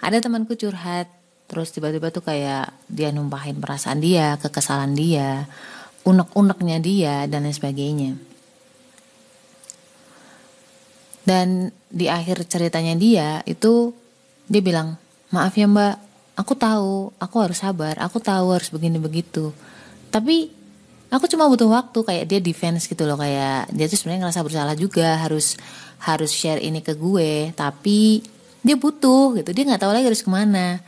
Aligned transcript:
ada 0.00 0.16
temanku 0.18 0.56
curhat 0.56 1.08
terus 1.50 1.74
tiba-tiba 1.74 2.14
tuh 2.14 2.22
kayak 2.22 2.72
dia 2.86 3.10
numpahin 3.10 3.58
perasaan 3.58 3.98
dia 3.98 4.38
kekesalan 4.38 4.94
dia 4.94 5.50
unek-uneknya 6.04 6.78
dia 6.80 7.14
dan 7.28 7.44
lain 7.44 7.56
sebagainya. 7.56 8.10
Dan 11.20 11.68
di 11.92 12.08
akhir 12.08 12.48
ceritanya 12.48 12.96
dia 12.96 13.44
itu 13.44 13.92
dia 14.50 14.62
bilang 14.64 14.96
maaf 15.30 15.54
ya 15.54 15.70
mbak 15.70 15.94
aku 16.34 16.52
tahu 16.58 17.14
aku 17.22 17.36
harus 17.38 17.62
sabar 17.62 17.94
aku 18.02 18.18
tahu 18.18 18.50
harus 18.50 18.72
begini 18.74 18.98
begitu 18.98 19.54
tapi 20.10 20.50
aku 21.06 21.30
cuma 21.30 21.46
butuh 21.46 21.70
waktu 21.70 21.98
kayak 22.02 22.24
dia 22.26 22.40
defense 22.42 22.90
gitu 22.90 23.06
loh 23.06 23.14
kayak 23.14 23.70
dia 23.70 23.86
tuh 23.86 23.94
sebenarnya 23.94 24.26
ngerasa 24.26 24.42
bersalah 24.42 24.74
juga 24.74 25.22
harus 25.22 25.54
harus 26.02 26.34
share 26.34 26.58
ini 26.58 26.82
ke 26.82 26.98
gue 26.98 27.54
tapi 27.54 28.26
dia 28.60 28.76
butuh 28.76 29.40
gitu 29.40 29.50
dia 29.52 29.64
nggak 29.64 29.80
tahu 29.82 29.92
lagi 29.92 30.06
harus 30.08 30.24
ke 30.24 30.30
mana 30.30 30.80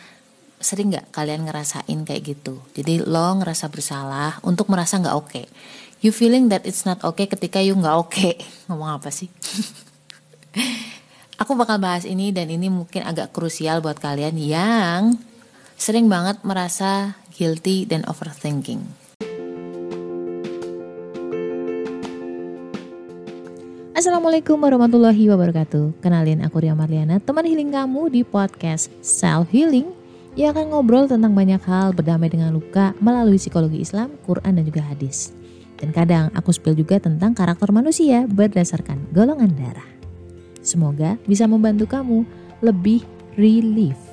sering 0.62 0.94
nggak 0.94 1.10
kalian 1.10 1.48
ngerasain 1.48 1.98
kayak 2.06 2.22
gitu 2.22 2.62
jadi 2.76 3.02
lo 3.02 3.42
ngerasa 3.42 3.66
bersalah 3.72 4.38
untuk 4.46 4.70
merasa 4.70 5.00
nggak 5.02 5.16
oke 5.16 5.28
okay. 5.28 5.46
you 6.04 6.14
feeling 6.14 6.46
that 6.52 6.62
it's 6.68 6.86
not 6.86 7.02
okay 7.02 7.26
ketika 7.26 7.58
you 7.58 7.74
nggak 7.74 7.96
oke 7.96 8.12
okay. 8.12 8.38
ngomong 8.70 9.02
apa 9.02 9.10
sih 9.10 9.28
Aku 11.42 11.58
bakal 11.58 11.82
bahas 11.82 12.06
ini 12.06 12.30
dan 12.30 12.46
ini 12.54 12.70
mungkin 12.70 13.02
agak 13.02 13.34
krusial 13.34 13.82
buat 13.82 13.98
kalian 13.98 14.38
yang 14.38 15.18
sering 15.74 16.06
banget 16.06 16.38
merasa 16.46 17.18
guilty 17.34 17.82
dan 17.82 18.06
overthinking. 18.06 19.01
Assalamualaikum 24.02 24.58
warahmatullahi 24.58 25.30
wabarakatuh. 25.30 26.02
Kenalin 26.02 26.42
aku 26.42 26.58
Ria 26.58 26.74
Marliana, 26.74 27.22
teman 27.22 27.46
healing 27.46 27.70
kamu 27.70 28.10
di 28.10 28.26
podcast 28.26 28.90
Self 28.98 29.46
Healing 29.54 29.94
yang 30.34 30.58
akan 30.58 30.74
ngobrol 30.74 31.06
tentang 31.06 31.30
banyak 31.30 31.62
hal 31.62 31.94
berdamai 31.94 32.26
dengan 32.26 32.50
luka 32.50 32.98
melalui 32.98 33.38
psikologi 33.38 33.78
Islam, 33.78 34.18
Quran 34.26 34.58
dan 34.58 34.66
juga 34.66 34.82
hadis. 34.82 35.30
Dan 35.78 35.94
kadang 35.94 36.34
aku 36.34 36.50
spill 36.50 36.74
juga 36.74 36.98
tentang 36.98 37.30
karakter 37.30 37.70
manusia 37.70 38.26
berdasarkan 38.26 39.06
golongan 39.14 39.54
darah. 39.54 39.86
Semoga 40.66 41.14
bisa 41.22 41.46
membantu 41.46 41.86
kamu 41.86 42.26
lebih 42.58 43.06
relief. 43.38 44.11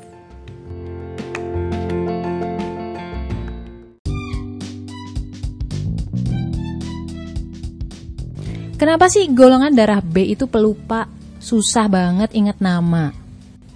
Kenapa 8.80 9.12
sih 9.12 9.28
golongan 9.28 9.76
darah 9.76 10.00
B 10.00 10.24
itu 10.32 10.48
pelupa? 10.48 11.12
Susah 11.44 11.92
banget 11.92 12.32
ingat 12.32 12.64
nama. 12.64 13.12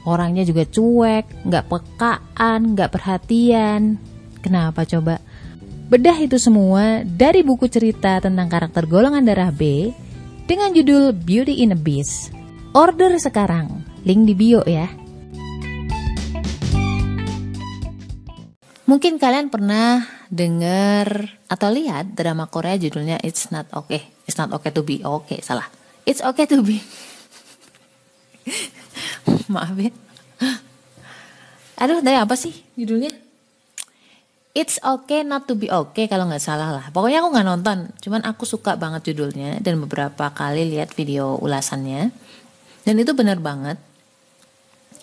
Orangnya 0.07 0.47
juga 0.47 0.63
cuek, 0.63 1.43
nggak 1.43 1.67
pekaan, 1.67 2.71
nggak 2.71 2.87
perhatian. 2.87 3.99
Kenapa 4.39 4.87
coba? 4.87 5.19
Bedah 5.91 6.15
itu 6.23 6.39
semua 6.39 7.03
dari 7.03 7.43
buku 7.43 7.67
cerita 7.67 8.23
tentang 8.23 8.47
karakter 8.47 8.87
golongan 8.87 9.27
darah 9.27 9.51
B 9.51 9.91
dengan 10.47 10.71
judul 10.71 11.11
Beauty 11.11 11.59
in 11.59 11.75
a 11.75 11.79
Beast 11.79 12.31
Order 12.71 13.19
sekarang, 13.19 13.83
link 14.07 14.23
di 14.23 14.31
bio 14.39 14.63
ya. 14.63 14.87
Mungkin 18.87 19.19
kalian 19.19 19.51
pernah 19.51 20.07
dengar 20.31 21.27
atau 21.51 21.67
lihat 21.75 22.15
drama 22.15 22.47
Korea 22.47 22.79
judulnya 22.79 23.19
It's 23.19 23.51
Not 23.51 23.67
Okay. 23.75 24.12
It's 24.23 24.39
Not 24.39 24.51
Okay 24.55 24.71
to 24.71 24.81
Be 24.83 25.03
Okay, 25.03 25.43
salah. 25.43 25.67
It's 26.07 26.23
Okay 26.23 26.47
to 26.47 26.63
Be. 26.63 26.79
Maaf 29.53 29.75
ya. 29.75 29.91
Aduh, 31.83 31.99
dari 31.99 32.15
apa 32.15 32.39
sih 32.39 32.53
judulnya? 32.79 33.11
It's 34.53 34.77
okay 34.85 35.25
not 35.25 35.49
to 35.49 35.57
be 35.57 35.65
okay 35.73 36.05
kalau 36.05 36.29
nggak 36.29 36.39
salah 36.39 36.69
lah. 36.69 36.85
Pokoknya 36.93 37.25
aku 37.25 37.33
nggak 37.33 37.47
nonton, 37.49 37.77
cuman 37.97 38.21
aku 38.21 38.45
suka 38.45 38.77
banget 38.77 39.09
judulnya 39.09 39.57
dan 39.57 39.81
beberapa 39.81 40.29
kali 40.29 40.69
lihat 40.69 40.93
video 40.93 41.41
ulasannya. 41.41 42.13
Dan 42.85 42.95
itu 43.01 43.17
benar 43.17 43.41
banget. 43.41 43.81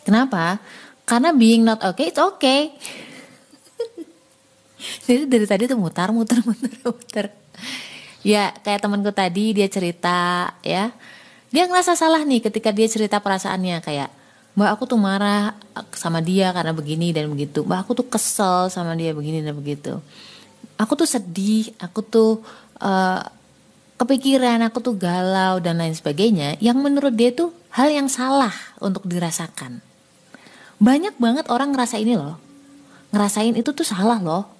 Kenapa? 0.06 0.62
Karena 1.02 1.34
being 1.34 1.66
not 1.66 1.82
okay, 1.82 2.14
it's 2.14 2.22
okay. 2.22 2.70
Jadi 5.10 5.26
dari 5.26 5.47
tadi 5.50 5.66
tuh 5.66 5.76
mutar, 5.82 6.14
mutar, 6.14 6.38
mutar, 6.47 6.70
mutar. 6.87 7.26
Ya 8.20 8.53
kayak 8.60 8.84
temanku 8.84 9.12
tadi 9.12 9.56
dia 9.56 9.69
cerita 9.70 10.53
ya. 10.60 10.92
Dia 11.50 11.66
ngerasa 11.66 11.98
salah 11.98 12.22
nih 12.22 12.44
ketika 12.47 12.70
dia 12.70 12.86
cerita 12.86 13.19
perasaannya 13.19 13.82
kayak 13.82 14.10
Mbak 14.58 14.70
aku 14.76 14.84
tuh 14.91 14.98
marah 14.98 15.54
sama 15.94 16.19
dia 16.19 16.50
karena 16.50 16.75
begini 16.75 17.14
dan 17.14 17.31
begitu. 17.31 17.62
Mbak 17.62 17.78
aku 17.86 17.92
tuh 18.03 18.06
kesel 18.10 18.66
sama 18.69 18.98
dia 18.98 19.14
begini 19.14 19.41
dan 19.41 19.54
begitu. 19.54 20.03
Aku 20.75 20.98
tuh 20.98 21.06
sedih, 21.06 21.70
aku 21.78 22.03
tuh 22.03 22.42
uh, 22.82 23.22
kepikiran, 24.00 24.60
aku 24.66 24.82
tuh 24.82 24.98
galau 24.98 25.62
dan 25.62 25.78
lain 25.78 25.94
sebagainya. 25.94 26.58
Yang 26.58 26.78
menurut 26.82 27.14
dia 27.14 27.31
tuh 27.31 27.54
hal 27.72 27.94
yang 27.94 28.10
salah 28.10 28.52
untuk 28.82 29.06
dirasakan. 29.06 29.81
Banyak 30.81 31.20
banget 31.20 31.47
orang 31.52 31.70
ngerasa 31.70 32.00
ini 32.00 32.16
loh. 32.19 32.41
Ngerasain 33.14 33.54
itu 33.54 33.70
tuh 33.70 33.87
salah 33.87 34.19
loh. 34.19 34.59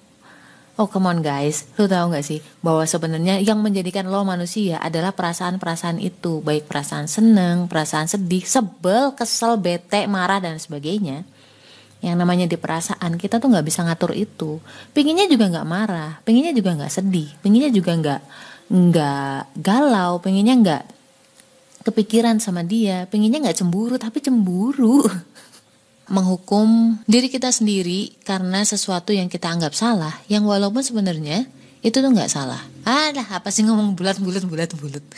Oh 0.79 0.87
come 0.87 1.11
on 1.11 1.19
guys, 1.19 1.67
lo 1.75 1.83
tau 1.83 2.07
gak 2.07 2.23
sih 2.23 2.39
bahwa 2.63 2.87
sebenarnya 2.87 3.43
yang 3.43 3.59
menjadikan 3.59 4.07
lo 4.07 4.23
manusia 4.23 4.79
adalah 4.79 5.11
perasaan-perasaan 5.11 5.99
itu, 5.99 6.39
baik 6.39 6.71
perasaan 6.71 7.11
seneng, 7.11 7.67
perasaan 7.67 8.07
sedih, 8.07 8.47
sebel, 8.47 9.11
kesel, 9.11 9.59
bete, 9.59 10.07
marah 10.07 10.39
dan 10.39 10.55
sebagainya. 10.55 11.27
Yang 11.99 12.15
namanya 12.15 12.45
di 12.47 12.55
perasaan 12.55 13.19
kita 13.19 13.43
tuh 13.43 13.51
nggak 13.51 13.67
bisa 13.67 13.83
ngatur 13.83 14.15
itu. 14.15 14.63
Pinginnya 14.95 15.27
juga 15.27 15.51
nggak 15.51 15.67
marah, 15.67 16.23
pinginnya 16.23 16.55
juga 16.55 16.73
nggak 16.73 16.89
sedih, 16.91 17.29
pinginnya 17.43 17.69
juga 17.69 17.91
nggak 17.91 18.21
nggak 18.71 19.39
galau, 19.59 20.23
pinginnya 20.23 20.55
nggak 20.55 20.83
kepikiran 21.83 22.39
sama 22.39 22.63
dia, 22.63 23.09
pengennya 23.11 23.43
nggak 23.43 23.59
cemburu 23.59 23.99
tapi 23.99 24.23
cemburu. 24.23 25.03
Menghukum 26.11 26.99
diri 27.07 27.31
kita 27.31 27.47
sendiri 27.55 28.19
karena 28.27 28.67
sesuatu 28.67 29.15
yang 29.15 29.31
kita 29.31 29.47
anggap 29.47 29.71
salah, 29.71 30.11
yang 30.27 30.43
walaupun 30.43 30.83
sebenarnya 30.83 31.47
itu 31.81 31.97
tuh 31.97 32.11
nggak 32.11 32.27
salah. 32.27 32.59
Alah, 32.83 33.25
apa 33.31 33.47
sih 33.49 33.63
ngomong 33.63 33.95
bulat-bulat 33.95 34.43
bulat-bulat. 34.43 35.01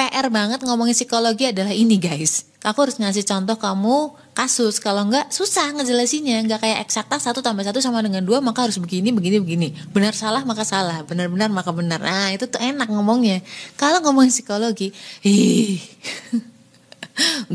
PR 0.00 0.32
banget 0.32 0.64
ngomongin 0.64 0.96
psikologi 0.96 1.52
adalah 1.52 1.76
ini 1.76 2.00
guys. 2.00 2.48
Aku 2.64 2.84
harus 2.84 2.96
ngasih 2.96 3.24
contoh 3.24 3.56
kamu 3.60 4.16
kasus. 4.32 4.80
Kalau 4.80 5.04
enggak 5.04 5.28
susah 5.28 5.76
ngejelasinnya. 5.76 6.40
Enggak 6.40 6.64
kayak 6.64 6.88
eksakta 6.88 7.20
satu 7.20 7.44
tambah 7.44 7.64
satu 7.64 7.84
sama 7.84 8.00
dengan 8.00 8.24
dua 8.24 8.40
maka 8.40 8.64
harus 8.64 8.80
begini, 8.80 9.12
begini, 9.12 9.40
begini. 9.44 9.68
Benar 9.92 10.16
salah 10.16 10.40
maka 10.48 10.64
salah. 10.64 11.04
Benar-benar 11.04 11.52
maka 11.52 11.72
benar. 11.72 12.00
Nah 12.00 12.32
itu 12.32 12.48
tuh 12.48 12.60
enak 12.60 12.88
ngomongnya. 12.88 13.44
Kalau 13.76 14.00
ngomongin 14.00 14.32
psikologi, 14.32 14.92
ih. 15.20 15.80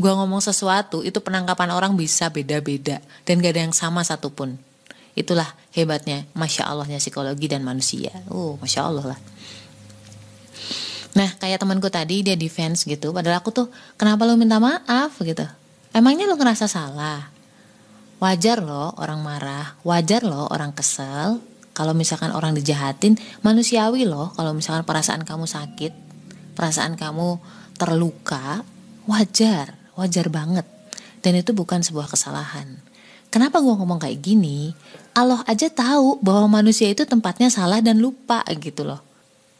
gua 0.00 0.12
ngomong 0.18 0.42
sesuatu 0.42 1.02
itu 1.02 1.18
penangkapan 1.22 1.72
orang 1.74 1.94
bisa 1.94 2.28
beda-beda. 2.32 3.02
Dan 3.26 3.42
gak 3.42 3.56
ada 3.56 3.62
yang 3.66 3.74
sama 3.76 4.02
satupun. 4.02 4.58
Itulah 5.16 5.48
hebatnya, 5.72 6.28
Masya 6.36 6.68
Allahnya 6.68 7.00
psikologi 7.00 7.48
dan 7.48 7.64
manusia. 7.64 8.12
Oh, 8.28 8.60
Masya 8.60 8.80
Allah 8.84 9.16
lah. 9.16 9.20
Nah 11.16 11.32
kayak 11.40 11.64
temanku 11.64 11.88
tadi 11.88 12.20
dia 12.20 12.36
defense 12.36 12.84
gitu 12.84 13.08
Padahal 13.16 13.40
aku 13.40 13.48
tuh 13.48 13.66
kenapa 13.96 14.28
lu 14.28 14.36
minta 14.36 14.60
maaf 14.60 15.16
gitu 15.24 15.48
Emangnya 15.96 16.28
lu 16.28 16.36
ngerasa 16.36 16.68
salah 16.68 17.32
Wajar 18.20 18.60
loh 18.60 18.92
orang 19.00 19.24
marah 19.24 19.80
Wajar 19.80 20.28
loh 20.28 20.44
orang 20.52 20.76
kesel 20.76 21.40
Kalau 21.72 21.96
misalkan 21.96 22.36
orang 22.36 22.52
dijahatin 22.52 23.16
Manusiawi 23.40 24.04
loh 24.04 24.36
kalau 24.36 24.52
misalkan 24.52 24.84
perasaan 24.84 25.24
kamu 25.24 25.48
sakit 25.48 25.92
Perasaan 26.52 27.00
kamu 27.00 27.40
terluka 27.80 28.60
Wajar 29.06 29.86
Wajar 29.96 30.28
banget. 30.28 30.68
Dan 31.24 31.40
itu 31.40 31.56
bukan 31.56 31.80
sebuah 31.80 32.12
kesalahan. 32.12 32.68
Kenapa 33.32 33.58
gue 33.64 33.74
ngomong 33.74 33.98
kayak 33.98 34.20
gini? 34.20 34.76
Allah 35.16 35.40
aja 35.48 35.72
tahu 35.72 36.20
bahwa 36.20 36.60
manusia 36.60 36.86
itu 36.92 37.02
tempatnya 37.08 37.48
salah 37.48 37.80
dan 37.80 37.98
lupa 37.98 38.44
gitu 38.60 38.84
loh. 38.84 39.00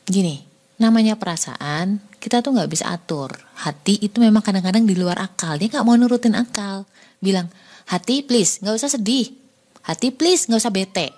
Gini, 0.06 0.44
namanya 0.76 1.16
perasaan 1.16 1.98
kita 2.20 2.44
tuh 2.44 2.54
nggak 2.54 2.70
bisa 2.70 2.92
atur. 2.92 3.32
Hati 3.58 3.98
itu 3.98 4.20
memang 4.20 4.44
kadang-kadang 4.44 4.84
di 4.84 4.94
luar 4.94 5.18
akal. 5.18 5.56
Dia 5.56 5.72
nggak 5.72 5.86
mau 5.88 5.96
nurutin 5.96 6.36
akal. 6.36 6.84
Bilang 7.18 7.48
hati 7.88 8.22
please 8.22 8.60
nggak 8.62 8.76
usah 8.76 8.92
sedih. 8.92 9.32
Hati 9.88 10.12
please 10.12 10.46
nggak 10.46 10.62
usah 10.62 10.74
bete. 10.74 11.08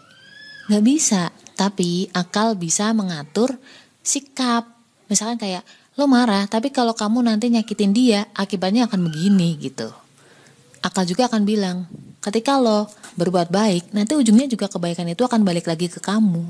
Nggak 0.70 0.84
bisa. 0.86 1.22
Tapi 1.58 2.06
akal 2.14 2.54
bisa 2.54 2.94
mengatur 2.94 3.58
sikap. 4.00 4.78
Misalkan 5.10 5.36
kayak 5.42 5.66
lo 5.98 6.06
marah 6.06 6.46
tapi 6.46 6.70
kalau 6.70 6.94
kamu 6.94 7.26
nanti 7.26 7.50
nyakitin 7.50 7.90
dia 7.90 8.20
akibatnya 8.38 8.86
akan 8.86 9.10
begini 9.10 9.58
gitu 9.58 9.90
akal 10.78 11.02
juga 11.02 11.26
akan 11.26 11.42
bilang 11.42 11.90
ketika 12.22 12.56
lo 12.56 12.86
berbuat 13.18 13.50
baik 13.50 13.90
nanti 13.90 14.14
ujungnya 14.14 14.46
juga 14.46 14.70
kebaikan 14.70 15.10
itu 15.10 15.26
akan 15.26 15.42
balik 15.42 15.66
lagi 15.66 15.90
ke 15.90 15.98
kamu 15.98 16.46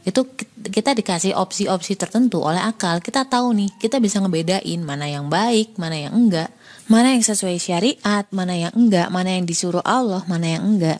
itu 0.00 0.24
kita 0.72 0.96
dikasih 0.96 1.36
opsi-opsi 1.36 1.92
tertentu 1.92 2.40
oleh 2.40 2.64
akal 2.64 3.04
kita 3.04 3.28
tahu 3.28 3.52
nih 3.52 3.68
kita 3.76 4.00
bisa 4.00 4.16
ngebedain 4.24 4.80
mana 4.80 5.04
yang 5.04 5.28
baik 5.28 5.76
mana 5.76 6.08
yang 6.08 6.16
enggak 6.16 6.48
Mana 6.90 7.14
yang 7.14 7.22
sesuai 7.22 7.62
syariat, 7.62 8.26
mana 8.34 8.58
yang 8.58 8.74
enggak, 8.74 9.14
mana 9.14 9.38
yang 9.38 9.46
disuruh 9.46 9.78
Allah, 9.86 10.26
mana 10.26 10.58
yang 10.58 10.74
enggak. 10.74 10.98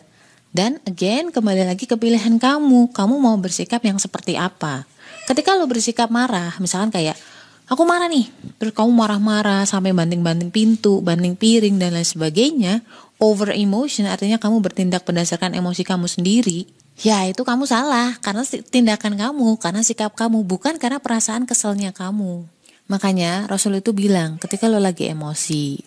Dan 0.55 0.79
again 0.87 1.35
kembali 1.35 1.67
lagi 1.67 1.83
ke 1.83 1.99
pilihan 1.99 2.39
kamu. 2.39 2.95
Kamu 2.95 3.19
mau 3.19 3.35
bersikap 3.35 3.83
yang 3.83 3.99
seperti 3.99 4.39
apa? 4.39 4.87
Ketika 5.27 5.51
lo 5.59 5.67
bersikap 5.67 6.07
marah, 6.07 6.55
misalkan 6.63 6.95
kayak 6.95 7.19
aku 7.71 7.87
marah 7.87 8.11
nih, 8.11 8.27
terus 8.59 8.75
kamu 8.75 8.91
marah-marah 8.91 9.63
sampai 9.63 9.95
banting-banting 9.95 10.51
pintu, 10.51 10.99
banting 10.99 11.39
piring 11.39 11.79
dan 11.79 11.95
lain 11.95 12.03
sebagainya, 12.03 12.83
over 13.15 13.55
emotion 13.55 14.11
artinya 14.11 14.35
kamu 14.35 14.59
bertindak 14.59 15.07
berdasarkan 15.07 15.55
emosi 15.55 15.87
kamu 15.87 16.11
sendiri. 16.11 16.67
Ya 16.99 17.23
itu 17.23 17.47
kamu 17.47 17.63
salah 17.63 18.19
karena 18.19 18.43
tindakan 18.43 19.15
kamu, 19.15 19.55
karena 19.63 19.81
sikap 19.87 20.11
kamu, 20.19 20.43
bukan 20.43 20.75
karena 20.75 20.99
perasaan 20.99 21.47
keselnya 21.47 21.95
kamu. 21.95 22.43
Makanya 22.91 23.47
Rasul 23.47 23.79
itu 23.79 23.95
bilang 23.95 24.35
ketika 24.35 24.67
lo 24.67 24.75
lagi 24.75 25.07
emosi, 25.07 25.79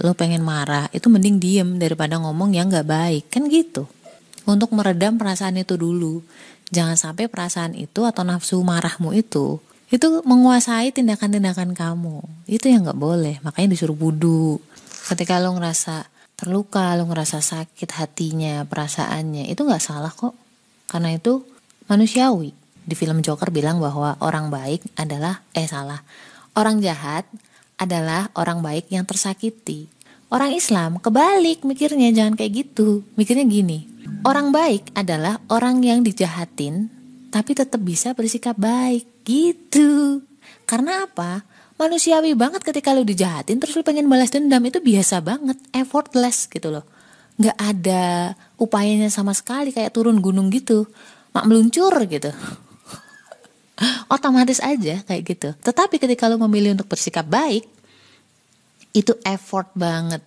lo 0.00 0.16
pengen 0.16 0.40
marah, 0.40 0.88
itu 0.96 1.12
mending 1.12 1.36
diem 1.36 1.68
daripada 1.76 2.16
ngomong 2.16 2.56
yang 2.56 2.72
gak 2.72 2.88
baik, 2.88 3.28
kan 3.28 3.44
gitu. 3.52 3.84
Untuk 4.48 4.72
meredam 4.72 5.20
perasaan 5.20 5.60
itu 5.60 5.76
dulu. 5.76 6.24
Jangan 6.72 6.96
sampai 6.96 7.28
perasaan 7.28 7.76
itu 7.76 8.08
atau 8.08 8.24
nafsu 8.24 8.56
marahmu 8.64 9.12
itu, 9.12 9.60
itu 9.90 10.22
menguasai 10.22 10.94
tindakan-tindakan 10.94 11.74
kamu. 11.74 12.22
Itu 12.46 12.70
yang 12.70 12.86
gak 12.86 12.98
boleh, 12.98 13.42
makanya 13.42 13.74
disuruh 13.74 13.98
budu. 13.98 14.62
Ketika 15.10 15.42
lo 15.42 15.52
ngerasa 15.58 16.06
terluka, 16.38 16.94
lo 16.94 17.10
ngerasa 17.10 17.42
sakit 17.42 17.90
hatinya, 17.98 18.62
perasaannya, 18.64 19.50
itu 19.50 19.66
gak 19.66 19.82
salah 19.82 20.14
kok. 20.14 20.38
Karena 20.86 21.10
itu 21.14 21.42
manusiawi. 21.90 22.54
Di 22.80 22.94
film 22.96 23.20
Joker 23.20 23.50
bilang 23.52 23.82
bahwa 23.82 24.16
orang 24.22 24.48
baik 24.48 24.86
adalah, 24.96 25.42
eh 25.52 25.68
salah, 25.68 26.00
Orang 26.50 26.82
jahat 26.82 27.30
adalah 27.78 28.28
orang 28.34 28.58
baik 28.60 28.90
yang 28.90 29.06
tersakiti. 29.06 29.86
Orang 30.30 30.50
Islam 30.54 30.98
kebalik 30.98 31.62
mikirnya 31.62 32.10
jangan 32.10 32.34
kayak 32.34 32.52
gitu. 32.66 33.06
Mikirnya 33.14 33.46
gini. 33.46 33.86
Orang 34.26 34.50
baik 34.50 34.90
adalah 34.98 35.38
orang 35.46 35.78
yang 35.80 36.02
dijahatin 36.02 36.90
tapi 37.30 37.54
tetap 37.54 37.78
bisa 37.80 38.12
bersikap 38.12 38.58
baik 38.58 39.06
gitu. 39.24 40.20
Karena 40.66 41.06
apa? 41.06 41.46
Manusiawi 41.80 42.36
banget 42.36 42.60
ketika 42.60 42.92
lu 42.92 43.06
dijahatin 43.06 43.56
terus 43.56 43.72
lu 43.72 43.80
pengen 43.80 44.04
balas 44.10 44.28
dendam 44.28 44.60
itu 44.66 44.82
biasa 44.84 45.24
banget, 45.24 45.56
effortless 45.72 46.50
gitu 46.50 46.68
loh. 46.68 46.84
Gak 47.40 47.56
ada 47.56 48.36
upayanya 48.60 49.08
sama 49.08 49.32
sekali 49.32 49.72
kayak 49.72 49.96
turun 49.96 50.20
gunung 50.20 50.52
gitu. 50.52 50.84
Mak 51.32 51.46
meluncur 51.46 51.94
gitu 52.10 52.34
otomatis 54.14 54.60
aja 54.60 55.00
kayak 55.06 55.22
gitu. 55.24 55.48
Tetapi 55.56 55.96
ketika 55.96 56.28
lo 56.28 56.36
memilih 56.36 56.76
untuk 56.76 56.90
bersikap 56.90 57.24
baik, 57.24 57.64
itu 58.92 59.14
effort 59.24 59.70
banget. 59.78 60.20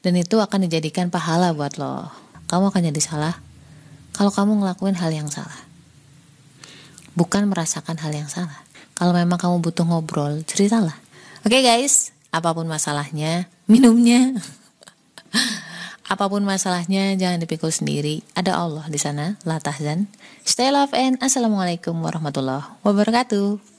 Dan 0.00 0.14
itu 0.14 0.38
akan 0.38 0.70
dijadikan 0.70 1.10
pahala 1.10 1.50
buat 1.50 1.76
lo. 1.76 2.08
Kamu 2.46 2.70
akan 2.70 2.82
jadi 2.94 3.02
salah 3.02 3.34
kalau 4.14 4.30
kamu 4.30 4.62
ngelakuin 4.62 4.96
hal 4.96 5.10
yang 5.12 5.28
salah. 5.28 5.65
Bukan 7.16 7.48
merasakan 7.48 7.96
hal 7.98 8.12
yang 8.12 8.28
salah. 8.28 8.62
Kalau 8.92 9.16
memang 9.16 9.40
kamu 9.40 9.64
butuh 9.64 9.88
ngobrol, 9.88 10.44
ceritalah. 10.44 10.96
Oke 11.42 11.58
okay 11.58 11.62
guys, 11.64 12.12
apa 12.28 12.52
pun 12.52 12.68
masalahnya, 12.68 13.48
minumnya. 13.64 14.36
Apa 16.06 16.30
pun 16.30 16.46
masalahnya 16.46 17.18
jangan 17.18 17.42
dipikul 17.42 17.74
sendiri. 17.74 18.22
Ada 18.38 18.54
Allah 18.54 18.86
di 18.86 18.94
sana. 18.94 19.34
La 19.42 19.58
tahzan. 19.58 20.06
Stay 20.46 20.70
love 20.70 20.94
and 20.94 21.18
assalamualaikum 21.18 21.98
warahmatullahi 21.98 22.78
wabarakatuh. 22.86 23.75